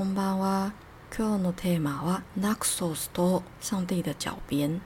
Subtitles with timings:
[0.00, 0.72] こんばんは。
[1.14, 4.80] 今日のテーマはナクソスと上帝的脚边。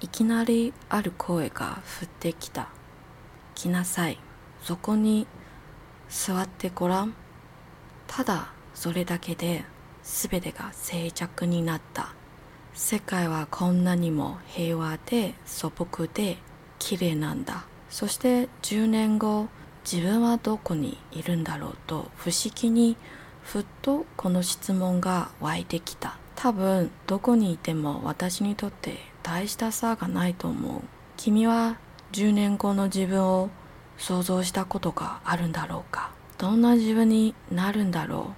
[0.00, 2.70] いきなりある声が降ってきた。
[3.54, 4.18] 来なさい。
[4.64, 5.28] そこに
[6.08, 7.14] 座ってごらん。
[8.08, 9.64] ただそれだけで
[10.02, 12.16] 全てが静寂になった。
[12.74, 16.38] 世界はこんなにも平和で素朴で
[16.80, 17.64] 綺麗なんだ。
[17.90, 19.46] そして10年後、
[19.84, 22.96] 自分はどこにいるんだろうと不思議に
[23.46, 26.18] ふっとこの質問が湧いてきた。
[26.34, 30.80] 多分どこにいても私にとって大した差がないと思う。
[31.16, 31.78] 君は
[32.10, 33.50] 10年後の自分を
[33.98, 36.10] 想像したことがあるんだろうか。
[36.38, 38.34] どんな自分になるんだろ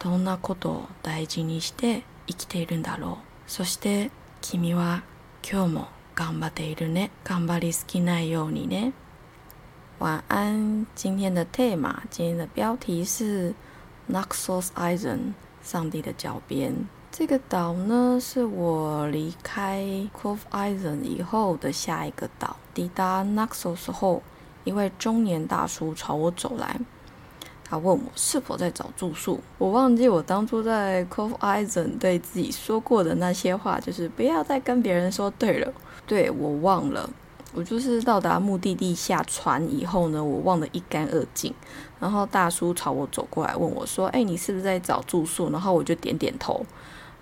[0.00, 0.02] う。
[0.02, 3.50] どんなことを大事にして生きているんだろう。
[3.50, 4.10] そして
[4.40, 5.02] 君は
[5.46, 7.10] 今日も頑張っているね。
[7.24, 8.94] 頑張りすぎないようにね。
[9.98, 10.86] 晚安。
[10.94, 11.76] 今天的 t e
[12.10, 13.54] 今天的标题是
[14.10, 15.32] Naxos Island
[15.62, 16.74] 上帝的脚边
[17.10, 19.84] 这个岛呢，是我离开
[20.20, 22.56] Cove Island 以后的下一个岛。
[22.74, 24.20] 抵达 Naxos 后，
[24.64, 26.80] 一位中年大叔朝我走来，
[27.64, 29.40] 他问我是否在找住宿。
[29.58, 35.72] 我忘记我当初在 Cove Island 对自己说过的那些话，就是不要再跟别人说对了。
[36.06, 37.08] 对我忘了，
[37.54, 41.54] 我就是到达目的地下船以后呢，我忘得一干二净。
[42.00, 46.66] 然后大叔朝我走过来，问我说：“哎，你是不是在找住宿？”然后我就点点头。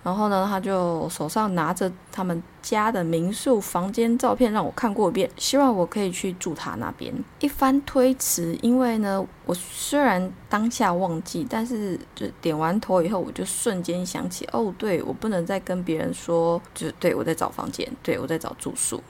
[0.03, 7.14] 然后呢，他就手上拿着他们家的民宿房间照片让我看过一遍，希望我可以去住他那边。
[7.38, 19.00] 一番推辞，因为呢，我虽然当下忘记，但是就点完头以后，我就瞬间想起，哦，对我不能再跟别人说，就是对我在找房间，对我在找住宿，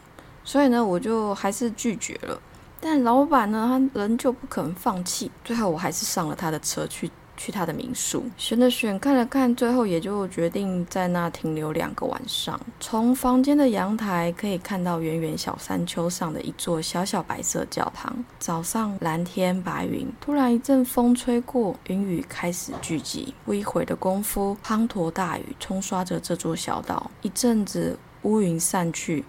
[0.45, 2.41] 所以呢，我就还是拒绝了。
[2.81, 7.11] 但老板呢，他仍旧不肯放弃，最后我还是上了他的车去。
[7.35, 12.61] 去他的民宿，选了选，看了看，最后也就决定在那停留两个晚上。
[12.79, 18.15] 从房间的阳台可以看到远远小山丘上的一座小小白色教堂。
[18.39, 23.35] 早上蓝天白云，突然一阵风吹过，云雨开始聚集。
[23.47, 27.11] 不一会的功夫，滂沱大雨冲刷着这座小岛。
[27.23, 29.25] 一阵子乌云散去。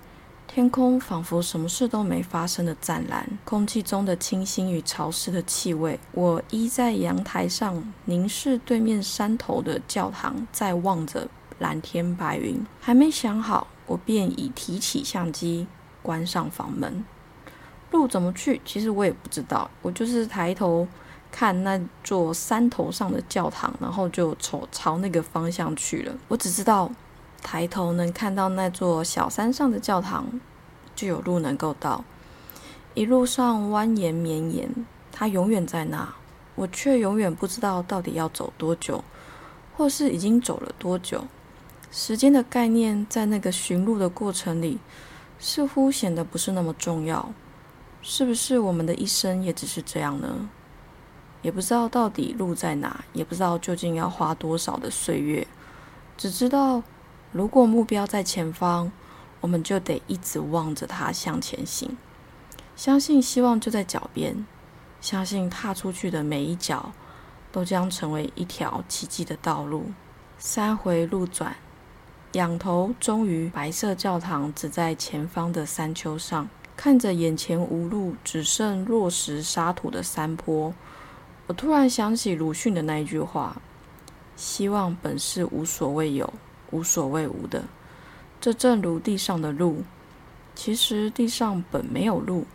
[0.54, 6.00] 天空仿佛什么事都没发生的湛蓝，空气中的清新与潮湿的气味。
[6.12, 11.28] 我依在阳台上，凝视对面山头的教堂，在望着
[11.58, 12.64] 蓝天白云。
[12.80, 15.66] 还没想好，我便已提起相机，
[16.04, 17.04] 关上房门。
[17.90, 18.62] 路怎么去？
[18.64, 19.68] 其实我也不知道。
[19.82, 20.88] 我就是抬头
[21.32, 26.16] 看那座山头上的教堂，然后就朝朝那个方向去了。
[26.28, 26.92] 我只知道。
[27.44, 30.40] 抬头能看到那座小山上的教堂，
[30.96, 32.04] 就有路能够到。
[32.96, 34.74] 一路上蜿蜒绵延，
[35.12, 36.16] 它永远在那，
[36.56, 39.04] 我却永远不知道到底要走多久，
[39.76, 41.26] 或是已经走了多久。
[41.92, 44.80] 时间的概念在那个寻路的过程里，
[45.38, 47.32] 似乎显得不是那么重要。
[48.02, 50.50] 是不是我们的一生也只是这样呢？
[51.42, 55.46] 也不知道到底路在哪，也不知道究竟要花多少的岁月，
[56.18, 56.82] 只知道。
[57.34, 58.92] 如果目标在前方，
[59.42, 61.98] 我们就得一直望着它向前行，
[62.76, 64.46] 相信希望就在脚边，
[65.02, 66.92] 相信踏出去的每一脚
[67.52, 69.92] 都将成为一条奇迹的道路。
[70.38, 71.56] 三回路转，
[72.34, 80.72] 仰头，终于白色教堂只在前方的山丘上，看着眼前无路，只剩落石沙土的山坡，
[81.48, 83.60] 我突然想起鲁迅的那一句话
[84.38, 86.32] ：“希望本是无所谓有。”
[86.74, 87.66] 无所谓无的，
[88.42, 89.84] 这正如地上的路，
[90.56, 92.48] 其实地上本没有路，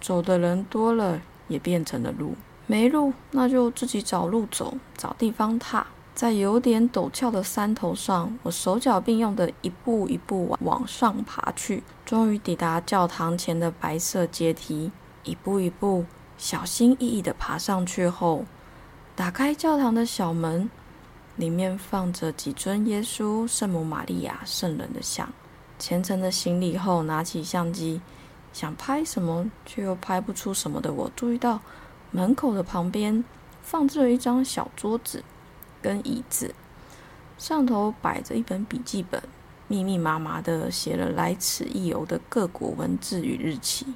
[0.00, 2.34] 走的人多了，也变成了路。
[2.66, 5.86] 没路，那就自己找路走，找地方踏。
[6.14, 14.90] 在有点陡峭的山头上，我手脚并用的一步一步往上爬去，终于抵达教堂前的白色阶梯。
[15.24, 16.06] 一步一步，
[16.38, 18.44] 小心翼翼地爬上去后，
[19.14, 20.70] 打开教堂的小门。
[21.40, 25.32] 里面放着几尊耶稣、圣母玛利亚、圣人的像。
[25.78, 28.02] 虔诚的行礼后，拿起相机，
[28.52, 31.62] 想拍什么却又拍不出什么的我，注意到
[32.10, 33.24] 门口的旁边
[33.62, 35.24] 放置了一张小桌子
[35.80, 36.54] 跟椅子，
[37.38, 39.22] 上头摆着一本笔记本，
[39.66, 43.86] 密密麻麻的写了来此一游的各国文字与日期。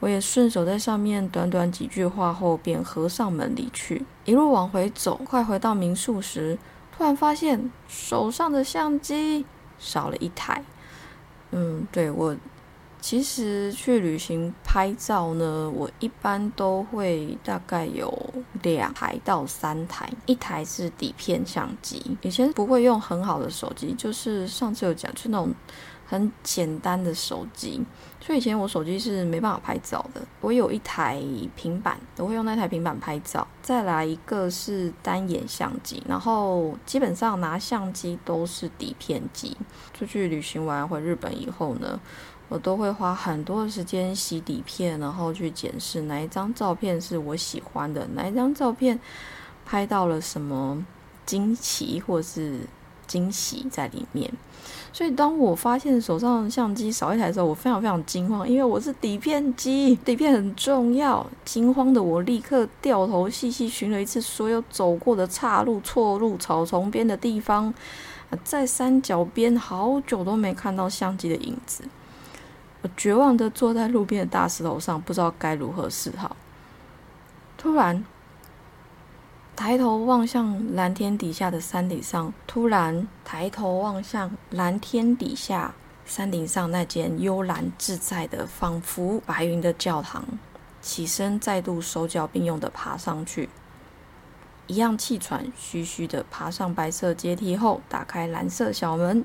[0.00, 4.04] 我也顺手在上面短短几句话后，便合上门离去。
[4.24, 6.58] 一路往回走，快回到民宿时，
[6.96, 9.44] 突然发现手上的相机
[9.78, 10.64] 少了一台。
[11.52, 12.34] 嗯，对我
[13.00, 18.12] 其实去旅行拍照呢，我一般都会大概有
[18.62, 25.52] 两台到三台，一台是底片相机，以前不会用很好的手机，就是上次有讲，就那种
[26.10, 27.80] 很简单的手机，
[28.20, 30.20] 所以以前我手机是没办法拍照的。
[30.40, 31.22] 我有一台
[31.54, 33.46] 平板，我会用那台平板拍照。
[33.62, 39.56] 再来一个是单眼相机，然后基本上拿相机都是底片机。
[39.94, 42.00] 出去旅行完回日本以后呢？
[42.48, 48.98] 我都会花很多的时间洗底片，然后去检视哪一张照片是我喜欢的，哪一张照片
[49.64, 50.84] 拍到了什么
[51.24, 52.58] 惊奇或是
[53.10, 54.32] 惊喜在里面。
[54.92, 61.26] 所以当我发现手上相机少一台的时候，我非常非常惊慌，因为我是底片机，底片很重要。
[61.44, 67.72] 惊慌的我立刻掉头细细寻了一次所有走过的岔路、错路、草丛边的地方，
[68.44, 71.84] 在山脚边好久都没看到相机的影子。
[72.82, 76.36] 我绝望的坐在路边的大石头上，不知道该如何是好。
[77.56, 78.04] 突然，
[79.62, 85.74] 抬头望向蓝天底下的山顶上，突然抬头望向蓝天底下
[86.06, 90.24] 山顶上那间幽蓝自在的、仿佛白云的教堂，
[90.80, 93.50] 起身再度手脚并用的爬上去，
[94.66, 99.22] 一样气喘吁吁的爬上白色阶梯后，打开蓝色小门。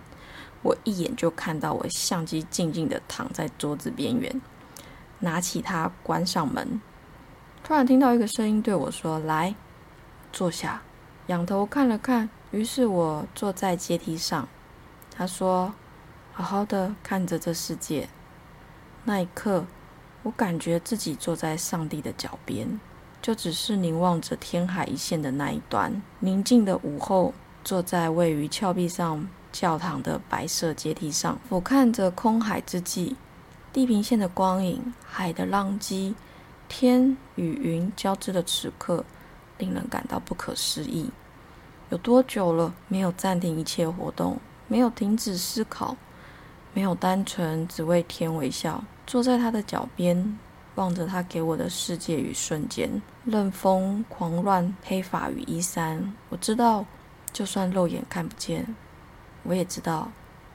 [0.63, 4.41] 我一眼就看到我相机静静的躺在桌子边缘，
[5.19, 6.81] 拿起它关上门，
[7.63, 9.55] 突然听到一个声音对我说：“来，
[10.35, 10.83] 坐下。”
[11.27, 14.47] 仰头看了看，于是我坐在阶梯上。
[15.09, 15.73] 他说
[16.33, 18.07] ：“好好的看着这世界。”
[19.05, 19.65] 那一刻，
[20.21, 22.79] 我感觉自己坐在上帝的脚边，
[23.21, 26.01] 就只是凝望着天海一线的那一端。
[26.19, 27.33] 宁静的午后，
[27.63, 29.27] 坐在位于峭壁上。
[29.55, 33.15] 教堂的白色阶梯上，俯瞰着空海之际，
[33.71, 36.13] 地平线的光影、海的浪迹、
[36.67, 39.05] 天与云交织的此刻，
[39.57, 41.09] 令人感到不可思议。
[41.89, 45.95] 有多久了，没有暂停一切活动，没有停止思考，
[46.73, 50.39] 没有单纯只为天微笑，坐在他的脚边，
[50.75, 56.13] 望着他给我的世界与瞬间，任风狂乱，黑发与衣衫。
[56.29, 56.83] 我知道，
[57.31, 58.75] 就算肉眼看不见。
[59.43, 60.11] 我也知道，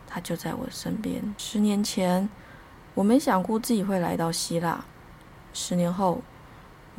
[0.09, 1.23] 他就在我身边。
[1.39, 2.29] 十年前，
[2.95, 4.85] 我没想过自己会来到希腊；
[5.53, 6.21] 十年后，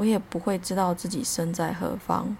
[0.02, 2.36] 我也不会知道自己身在何方。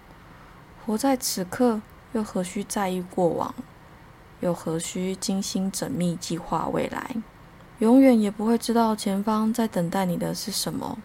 [0.84, 1.80] 活在此刻，
[2.10, 3.54] 又何须在意过往？
[4.40, 7.14] 又何须精心缜密计划未来？
[7.78, 10.98] 永远也不会知道前方在等待你的是什么。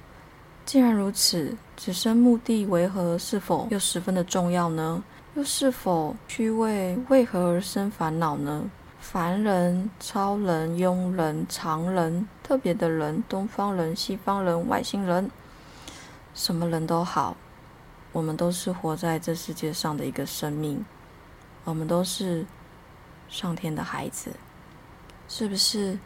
[0.66, 3.16] 既然如此，此生目的为何？
[3.20, 5.04] 是否又十分的重要呢？
[5.36, 8.68] 又是否去为为何而生烦恼呢？
[9.00, 15.30] 凡人、超人、庸人、常人、特别的人、东方人、西方人、外星人，
[16.38, 17.36] 什么人都好，
[18.12, 20.86] 我们都是活在这世界上的一个生命，
[21.64, 22.46] 我们都是
[23.28, 24.34] 上天的孩子，
[25.28, 25.98] 是不是？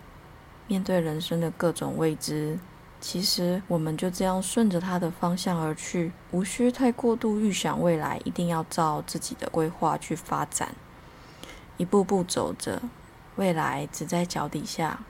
[0.67, 2.57] 面对人生的各种未知。
[3.01, 10.73] 其实我们就这样顺着它的方向而去，无需太过度预想未来，一定要照自己的规划去发展，
[11.75, 12.81] 一步步走着，
[13.35, 15.01] 未来只在脚底下，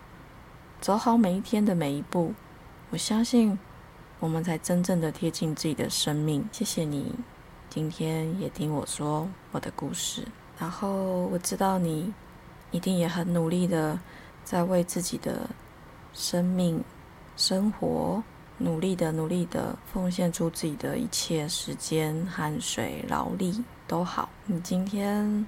[0.80, 2.34] 走好每一天的每一步，
[2.90, 3.60] 我相信
[4.22, 6.48] 我们才真正的贴近自己的生命。
[6.52, 7.12] 谢谢你
[7.72, 10.24] 今天也听我说我的故事，
[10.60, 12.14] 然后我知道你
[12.70, 14.00] 一定也很努力的
[14.44, 15.50] 在为自己的
[16.14, 16.82] 生命。
[17.36, 18.22] 生活，
[18.60, 24.30] 努力的，努力的，奉献出自己的一切时间、汗水、劳力都好。
[24.46, 25.48] 你今天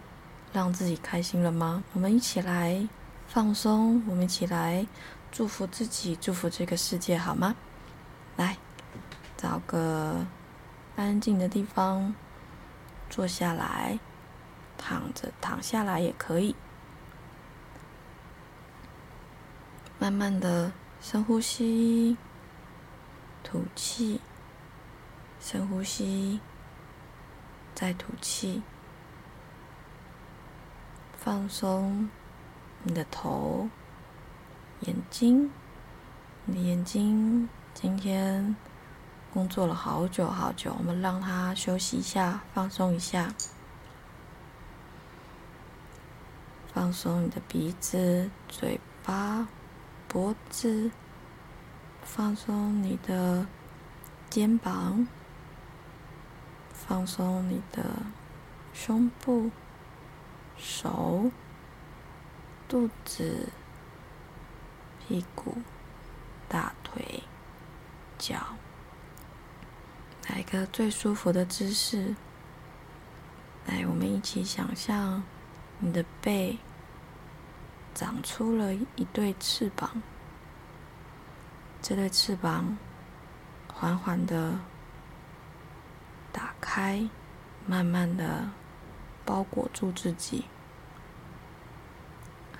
[0.51, 1.83] 让自己开心了吗？
[1.93, 2.87] 我们一起来
[3.27, 4.83] 放松，我们一起来
[5.31, 7.53] 祝福自己，祝福这个世界，好吗？
[8.35, 8.57] 来，
[9.37, 10.25] 找个
[10.95, 12.13] 安静的地方
[13.09, 13.99] 坐下来，
[14.77, 16.55] 躺着，躺下来也可以，
[19.99, 20.71] 慢慢的。
[21.01, 22.15] 深呼吸，
[23.43, 24.21] 吐气，
[25.41, 26.39] 深呼吸，
[27.75, 28.63] 再吐气，
[31.17, 32.09] 放松
[32.83, 33.67] 你的头、
[34.79, 35.51] 眼睛。
[36.45, 38.55] 你的眼睛今天
[39.33, 43.33] 工作了好久好久，我们让它休息一下，放松一下。
[46.73, 49.47] 放松你的鼻子、嘴巴。
[50.07, 50.91] 脖子，
[52.03, 53.47] 放松你的
[54.29, 55.07] 肩膀，
[56.71, 57.83] 放松你的
[58.73, 59.49] 胸部、
[60.55, 61.31] 手、
[62.69, 63.49] 肚子、
[64.99, 65.57] 屁股、
[66.47, 67.23] 大腿、
[68.17, 68.37] 脚，
[70.29, 72.15] 来一个最舒服的姿势。
[73.65, 75.23] 来，我们一起想象
[75.79, 76.57] 你的背
[77.93, 80.01] 长出了一对翅膀，
[81.81, 82.77] 这对翅膀
[83.73, 84.59] 缓缓的
[86.31, 87.07] 打开，
[87.65, 88.49] 慢慢的
[89.23, 90.45] 包裹住自己，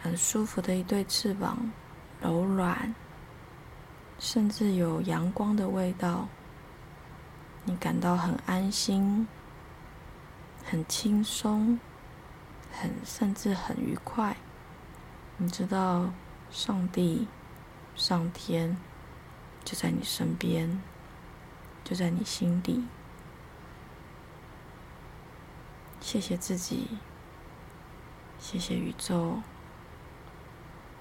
[0.01, 1.71] 很舒服的一对翅膀，
[2.21, 2.95] 柔软，
[4.23, 6.29] 甚至有阳光的味道，
[7.65, 9.27] 你感到很安心。
[10.65, 11.77] 很轻松，
[12.71, 14.37] 很甚至很愉快。
[15.35, 16.13] 你知道，
[16.49, 17.27] 上帝、
[17.97, 18.77] 上天
[19.65, 20.81] 就在你身边，
[21.83, 22.85] 就在你心底。
[25.99, 26.87] 谢谢自己，
[28.39, 29.41] 谢谢宇宙，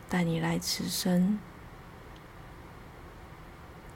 [0.08, 1.38] 带你来此生，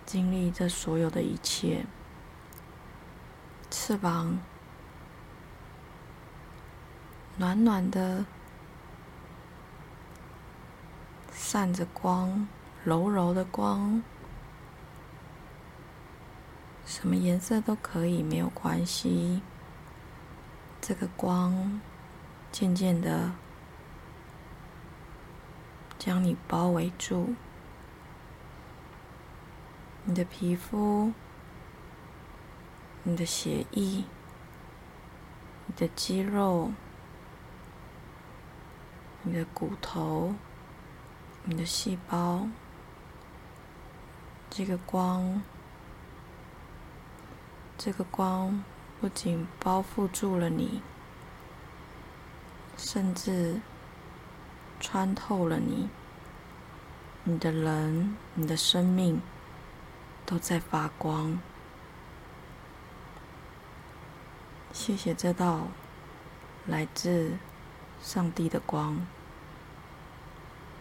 [0.06, 1.84] 经历这所有的一切。
[3.70, 4.38] 翅膀。
[7.38, 8.24] 暖暖的，
[11.30, 12.48] 散着光，
[12.82, 14.02] 柔柔的光，
[16.86, 19.42] 什么颜色都可以，没有关系。
[20.80, 21.78] 这个光
[22.50, 23.32] 渐渐的
[25.98, 27.34] 将你包围住，
[30.08, 31.12] 你的皮肤，
[33.02, 34.04] 你的血液，
[35.66, 36.70] 你的肌肉。
[39.28, 40.32] 你的骨头，
[41.42, 42.46] 你的细胞，
[44.48, 45.42] 这个光，
[47.76, 48.62] 这个光
[49.00, 50.80] 不仅包覆住了你，
[52.76, 53.60] 甚至
[54.78, 55.88] 穿透了你。
[57.24, 59.20] 你的人，你的生命，
[60.26, 61.38] 都在发光。
[64.72, 65.68] 谢谢这道
[66.66, 67.38] 来自
[68.02, 69.06] 上帝的光。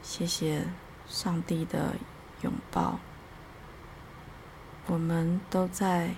[0.02, 0.66] 谢谢
[1.08, 1.96] 上帝的
[2.42, 3.00] 拥抱，
[4.88, 6.16] 我们都在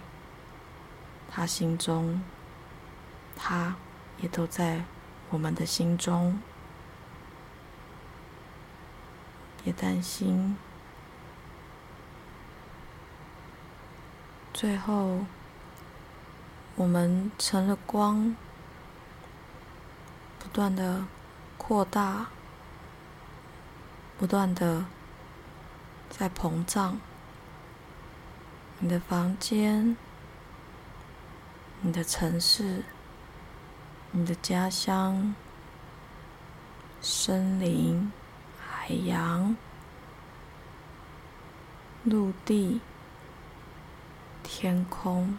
[1.29, 2.22] 他心中，
[3.36, 3.75] 他
[4.19, 4.84] 也都在
[5.29, 6.39] 我们的心中。
[9.63, 10.57] 别担心，
[14.58, 15.20] 最后
[16.76, 18.36] 我们成了光，
[20.40, 21.06] 不断的
[21.60, 22.26] 扩大。
[24.18, 24.86] 不断的
[26.10, 27.00] 在膨胀，
[28.80, 29.96] 你的房间、
[31.82, 32.84] 你的城市、
[34.10, 35.36] 你的家乡、
[37.00, 38.12] 森林、
[38.58, 39.56] 海洋、
[42.04, 42.82] 陆地、
[44.50, 45.38] 天空，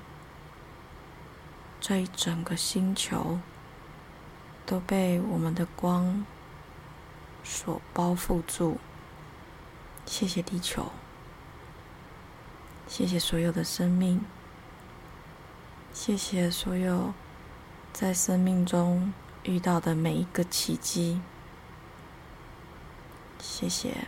[1.80, 3.40] 这一整个星球
[4.66, 6.26] 都被我们的光。
[7.42, 8.78] 所包覆住。
[10.04, 10.92] 谢谢地球，
[12.86, 14.20] 谢谢所有的生命，
[15.94, 17.14] 谢谢所有
[17.92, 21.22] 在生命中遇到的每一个奇迹，
[23.38, 24.06] 谢谢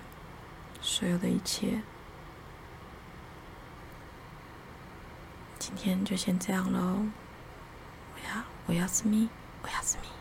[0.82, 1.80] 所有的一切。
[5.76, 7.06] 今天就先这样喽，
[8.14, 9.28] 我要我要是蜜，
[9.62, 10.19] 我要是蜜。